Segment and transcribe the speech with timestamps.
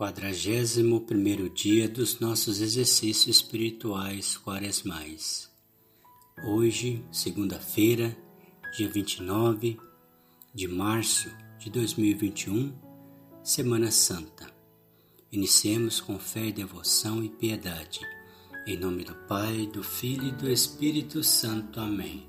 [0.00, 5.50] Quadragésimo primeiro dia dos nossos exercícios espirituais quaresmais.
[6.42, 8.16] Hoje, segunda-feira,
[8.74, 9.78] dia 29
[10.54, 11.28] de março
[11.58, 12.72] de 2021,
[13.44, 14.50] Semana Santa.
[15.30, 18.00] Iniciemos com fé, devoção e piedade.
[18.66, 21.78] Em nome do Pai, do Filho e do Espírito Santo.
[21.78, 22.26] Amém.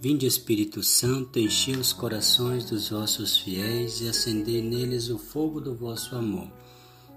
[0.00, 5.72] Vinde, Espírito Santo, enchei os corações dos vossos fiéis e acendei neles o fogo do
[5.72, 6.63] vosso amor.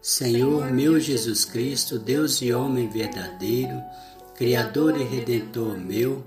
[0.00, 3.82] Senhor meu Jesus Cristo, Deus e homem verdadeiro,
[4.36, 6.24] Criador e Redentor meu,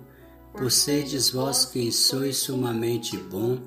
[0.51, 3.59] por serdes vós quem sois sumamente bom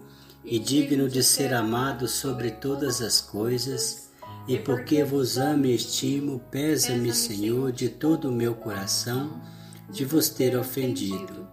[0.45, 4.11] e digno de ser amado sobre todas as coisas,
[4.47, 9.41] e porque vos amo e estimo, pesa-me, Senhor, de todo o meu coração,
[9.89, 11.49] de vos ter ofendido.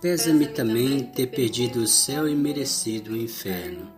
[0.00, 3.95] Pesa-me também ter perdido o céu e merecido o inferno.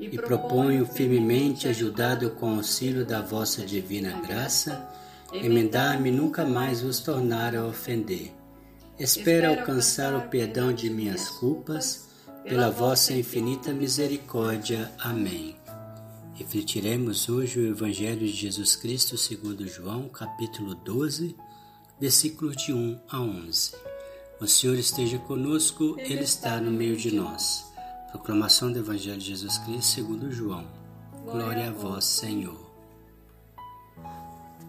[0.00, 4.88] E proponho firmemente, ajudado com o auxílio da vossa divina graça,
[5.32, 8.32] emendar-me nunca mais vos tornar a ofender.
[8.98, 12.08] Espero alcançar o perdão de minhas culpas,
[12.44, 14.90] pela vossa infinita misericórdia.
[14.98, 15.54] Amém.
[16.34, 21.36] Refletiremos hoje o Evangelho de Jesus Cristo segundo João, capítulo 12,
[22.00, 23.72] versículos de 1 a 11.
[24.40, 27.69] O Senhor esteja conosco, Ele está no meio de nós.
[28.10, 30.66] Proclamação do Evangelho de Jesus Cristo segundo João.
[31.24, 32.70] Glória a vós, Senhor.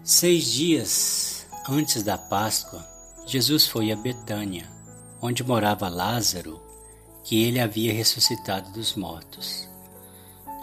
[0.02, 2.86] Seis dias antes da Páscoa,
[3.26, 4.68] Jesus foi a Betânia,
[5.20, 6.60] onde morava Lázaro,
[7.24, 9.68] que ele havia ressuscitado dos mortos.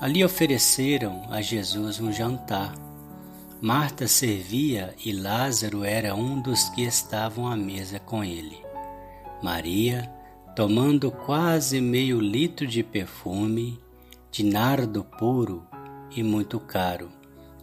[0.01, 2.73] Ali ofereceram a Jesus um jantar
[3.61, 8.57] Marta servia e Lázaro era um dos que estavam à mesa com ele.
[9.43, 10.09] Maria,
[10.55, 13.79] tomando quase meio litro de perfume,
[14.31, 15.65] de nardo puro
[16.15, 17.09] e muito caro,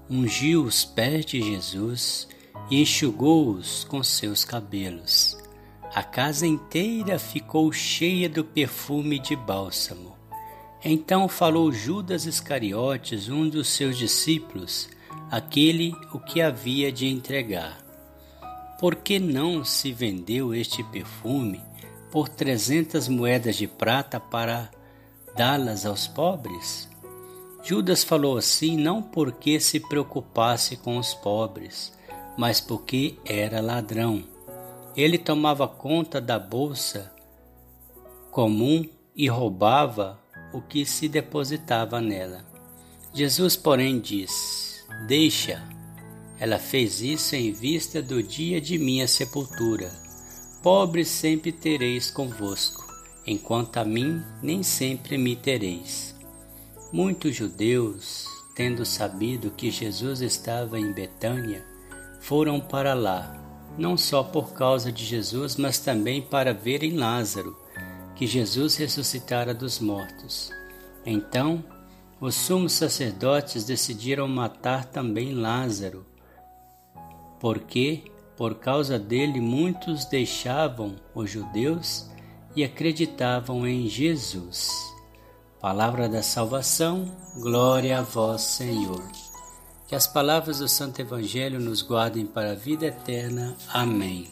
[0.08, 2.28] ungiu os pés de Jesus
[2.70, 5.36] e enxugou-os com seus cabelos.
[5.94, 10.16] A casa inteira ficou cheia do perfume de bálsamo.
[10.84, 14.88] Então falou Judas Iscariotes, um dos seus discípulos,
[15.30, 17.84] aquele o que havia de entregar.
[18.78, 21.62] Por que não se vendeu este perfume
[22.16, 24.70] por trezentas moedas de prata para
[25.36, 26.88] dá-las aos pobres?
[27.62, 31.92] Judas falou assim não porque se preocupasse com os pobres,
[32.34, 34.24] mas porque era ladrão.
[34.96, 37.12] Ele tomava conta da bolsa
[38.30, 40.18] comum e roubava
[40.54, 42.46] o que se depositava nela.
[43.12, 45.62] Jesus, porém, disse: Deixa.
[46.38, 50.05] Ela fez isso em vista do dia de minha sepultura.
[50.66, 52.84] Pobres sempre tereis convosco,
[53.24, 56.12] enquanto a mim nem sempre me tereis.
[56.92, 61.64] Muitos judeus, tendo sabido que Jesus estava em Betânia,
[62.20, 63.40] foram para lá,
[63.78, 67.56] não só por causa de Jesus, mas também para verem Lázaro,
[68.16, 70.50] que Jesus ressuscitara dos mortos.
[71.06, 71.64] Então
[72.20, 76.04] os sumos sacerdotes decidiram matar também Lázaro,
[77.38, 78.02] porque,
[78.36, 82.10] por causa dele, muitos deixavam os judeus
[82.54, 84.70] e acreditavam em Jesus.
[85.60, 89.02] Palavra da salvação, glória a vós, Senhor.
[89.88, 93.56] Que as palavras do Santo Evangelho nos guardem para a vida eterna.
[93.72, 94.30] Amém.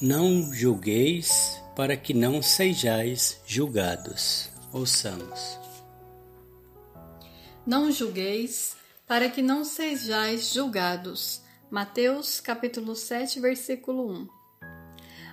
[0.00, 4.50] Não julgueis para que não sejais julgados.
[4.72, 5.58] Ouçamos.
[7.66, 8.75] Não julgueis,
[9.06, 11.42] para que não sejais julgados.
[11.70, 14.28] Mateus capítulo 7, versículo 1.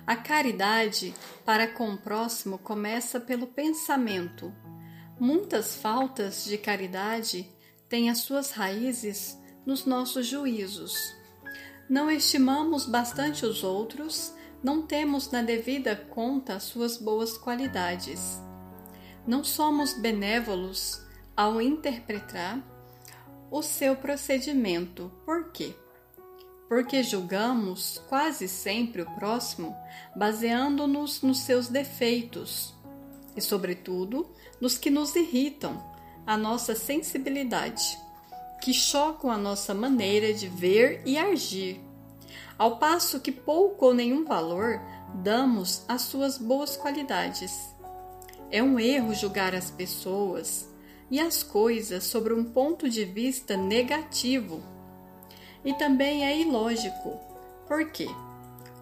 [0.06, 4.52] A caridade para com o próximo começa pelo pensamento.
[5.18, 7.50] Muitas faltas de caridade
[7.88, 10.96] têm as suas raízes nos nossos juízos.
[11.88, 18.40] Não estimamos bastante os outros não temos na devida conta suas boas qualidades.
[19.26, 21.02] Não somos benévolos
[21.36, 22.73] ao interpretar
[23.54, 25.12] o seu procedimento.
[25.24, 25.76] Por quê?
[26.68, 29.76] Porque julgamos quase sempre o próximo
[30.16, 32.74] baseando-nos nos seus defeitos
[33.36, 34.28] e, sobretudo,
[34.60, 35.80] nos que nos irritam,
[36.26, 37.96] a nossa sensibilidade,
[38.60, 41.80] que chocam a nossa maneira de ver e agir,
[42.58, 44.80] ao passo que pouco ou nenhum valor
[45.22, 47.72] damos às suas boas qualidades.
[48.50, 50.73] É um erro julgar as pessoas
[51.14, 54.60] e as coisas sobre um ponto de vista negativo.
[55.64, 57.20] E também é ilógico.
[57.68, 58.08] Por quê?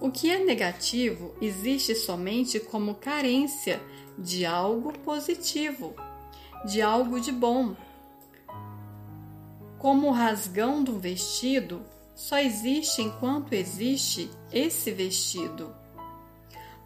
[0.01, 3.83] O que é negativo existe somente como carência
[4.17, 5.95] de algo positivo,
[6.65, 7.77] de algo de bom.
[9.79, 11.83] Como o rasgão de um vestido
[12.15, 15.77] só existe enquanto existe esse vestido.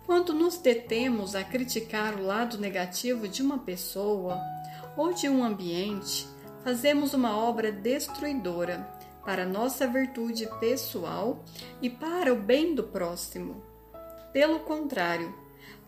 [0.06, 4.40] Quando nos detemos a criticar o lado negativo de uma pessoa
[4.96, 6.26] ou de um ambiente,
[6.64, 8.88] fazemos uma obra destruidora
[9.25, 11.44] para nossa virtude pessoal
[11.82, 13.62] e para o bem do próximo.
[14.32, 15.34] Pelo contrário,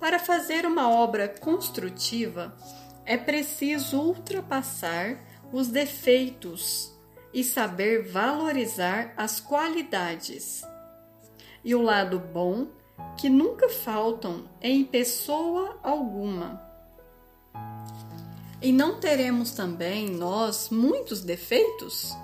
[0.01, 2.57] para fazer uma obra construtiva,
[3.05, 6.95] é preciso ultrapassar os defeitos
[7.33, 10.63] e saber valorizar as qualidades.
[11.65, 12.69] E o lado bom
[13.17, 16.68] que nunca faltam em pessoa alguma.
[18.61, 22.17] E não teremos também nós muitos defeitos?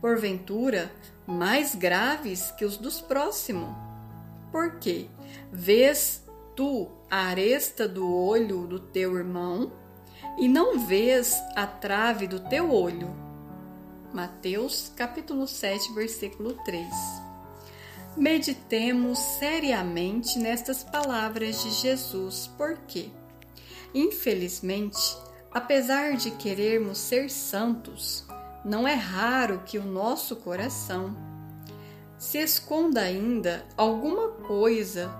[0.00, 0.90] Porventura,
[1.26, 3.68] mais graves que os dos próximos.
[4.50, 5.06] Porque
[5.52, 6.24] vês
[6.56, 9.72] tu a aresta do olho do teu irmão
[10.38, 13.14] e não vês a trave do teu olho.
[14.12, 17.30] Mateus capítulo 7, versículo 3
[18.16, 23.08] meditemos seriamente nestas palavras de Jesus, porque,
[23.94, 24.98] infelizmente,
[25.52, 28.24] apesar de querermos ser santos,
[28.64, 31.16] não é raro que o nosso coração
[32.18, 35.10] se esconda ainda alguma coisa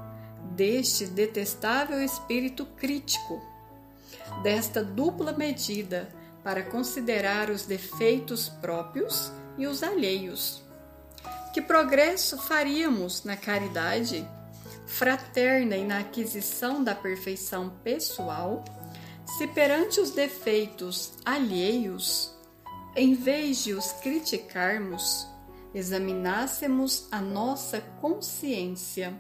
[0.53, 3.41] deste detestável espírito crítico,
[4.43, 6.09] desta dupla medida
[6.45, 10.63] para considerar os defeitos próprios e os alheios.
[11.53, 14.27] Que progresso faríamos na caridade
[14.87, 18.65] fraterna e na aquisição da perfeição pessoal
[19.37, 22.35] se perante os defeitos alheios,
[22.97, 25.27] em vez de os criticarmos,
[25.73, 29.19] examinássemos a nossa consciência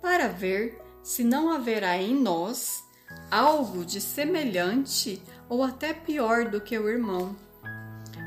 [0.00, 2.82] para ver se não haverá em nós
[3.30, 7.36] algo de semelhante ou até pior do que o irmão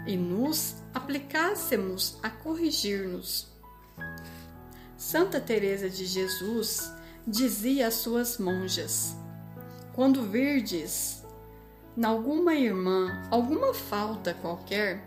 [0.07, 3.53] e nos aplicássemos a corrigir-nos.
[4.95, 6.91] Santa Teresa de Jesus
[7.27, 9.15] dizia às suas monjas:
[9.95, 11.24] Quando virdes
[12.03, 15.01] alguma irmã alguma falta qualquer,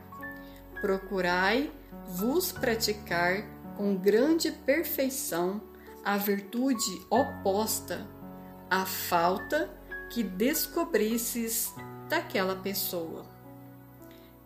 [0.80, 1.70] procurai
[2.06, 3.44] vos praticar
[3.76, 5.60] com grande perfeição
[6.02, 8.08] a virtude oposta
[8.70, 9.68] à falta
[10.08, 11.70] que descobrisses
[12.08, 13.26] daquela pessoa.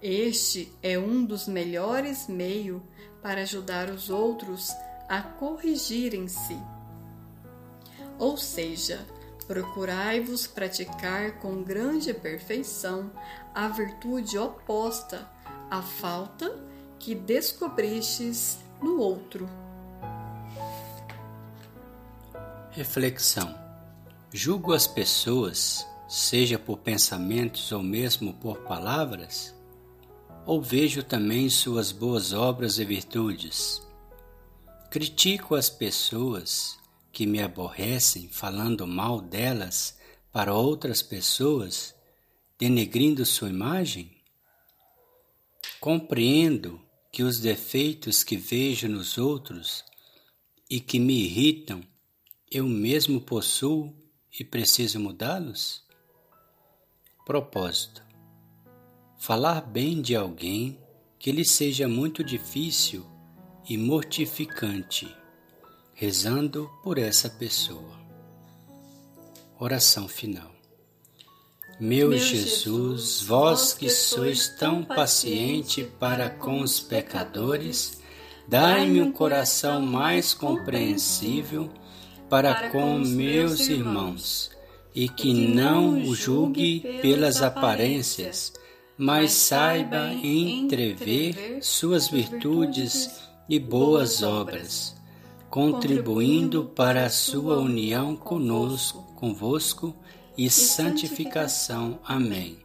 [0.02, 2.82] Este é um dos melhores meios
[3.22, 4.72] para ajudar os outros
[5.08, 6.58] a corrigirem-se.
[8.18, 9.06] Ou seja,
[9.52, 13.10] procurai-vos praticar com grande perfeição
[13.54, 15.28] a virtude oposta
[15.70, 16.58] à falta
[16.98, 19.46] que descobristes no outro.
[22.70, 23.54] Reflexão:
[24.32, 29.54] Julgo as pessoas, seja por pensamentos ou mesmo por palavras?
[30.44, 33.80] ou vejo também suas boas obras e virtudes.
[34.90, 36.81] Critico as pessoas
[37.12, 39.98] que me aborrecem falando mal delas
[40.32, 41.94] para outras pessoas,
[42.58, 44.10] denegrindo sua imagem?
[45.78, 46.80] Compreendo
[47.12, 49.84] que os defeitos que vejo nos outros
[50.70, 51.82] e que me irritam,
[52.50, 53.94] eu mesmo possuo
[54.38, 55.84] e preciso mudá-los?
[57.26, 58.02] Propósito
[59.22, 60.76] falar bem de alguém
[61.16, 63.06] que lhe seja muito difícil
[63.68, 65.16] e mortificante,
[66.02, 67.96] rezando por essa pessoa.
[69.56, 70.50] Oração final.
[71.78, 78.00] Meu, Meu Jesus, vós que sois tão paciente para com os pecadores,
[78.48, 81.70] dai-me um coração mais compreensível
[82.28, 84.50] para com meus irmãos,
[84.92, 88.52] e que não o julgue pelas aparências,
[88.98, 93.08] mas saiba entrever suas virtudes
[93.48, 95.00] e boas obras,
[95.52, 99.94] contribuindo para a sua união conosco, convosco
[100.34, 102.00] e santificação.
[102.06, 102.64] Amém.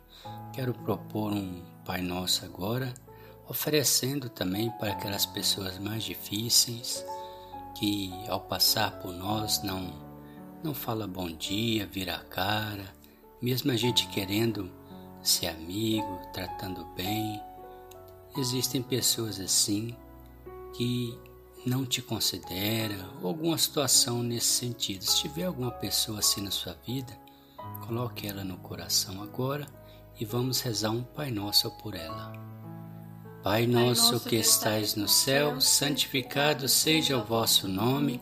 [0.54, 2.94] Quero propor um Pai Nosso agora,
[3.46, 7.06] oferecendo também para aquelas pessoas mais difíceis
[7.78, 9.94] que ao passar por nós não
[10.64, 12.86] não fala bom dia, vira a cara,
[13.42, 14.72] mesmo a gente querendo
[15.22, 17.42] ser amigo, tratando bem.
[18.38, 19.94] Existem pessoas assim
[20.74, 21.27] que
[21.68, 25.04] não te considera ou alguma situação nesse sentido.
[25.04, 27.14] Se tiver alguma pessoa assim na sua vida,
[27.86, 29.68] coloque ela no coração agora
[30.20, 32.34] e vamos rezar um Pai Nosso por ela.
[33.44, 38.20] Pai nosso que estais no céu, santificado seja o vosso nome.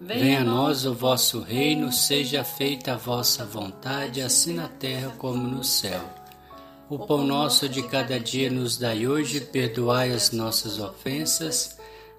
[0.00, 5.48] Venha a nós o vosso reino, seja feita a vossa vontade, assim na terra como
[5.48, 6.00] no céu.
[6.88, 11.77] O pão nosso de cada dia nos dai hoje, perdoai as nossas ofensas,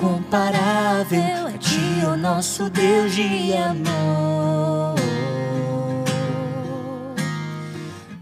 [0.00, 4.94] Incomparável a ti, o nosso Deus de amor.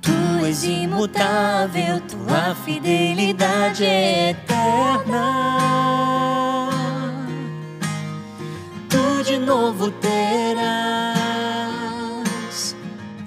[0.02, 5.46] Tu és imutável, tua fidelidade é eterna.
[8.88, 10.18] Tu de novo terás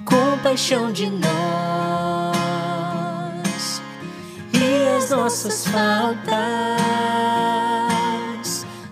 [0.04, 1.22] compaixão de nós
[4.52, 7.31] e as nossas faltas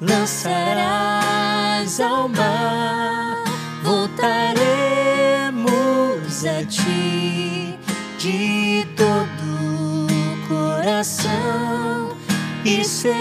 [0.01, 3.45] lançarás ao mar,
[3.83, 4.47] voltaremos
[6.47, 7.79] a ti
[8.19, 12.17] de todo o coração
[12.65, 13.21] e seremos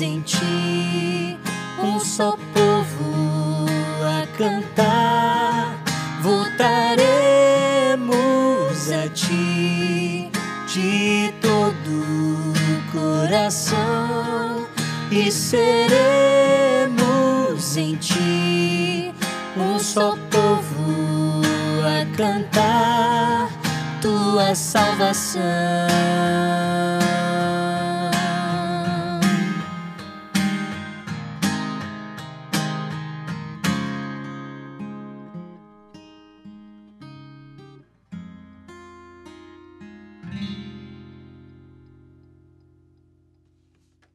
[0.00, 1.36] em ti
[1.82, 3.66] um só povo
[4.04, 5.74] a cantar.
[6.22, 7.98] Voltaremos
[8.92, 10.30] a ti
[10.68, 12.52] de todo o
[12.92, 14.59] coração
[15.10, 15.90] e seremos
[17.76, 19.12] em ti
[19.56, 21.42] um só povo
[21.84, 23.50] a cantar
[24.00, 25.40] tua salvação.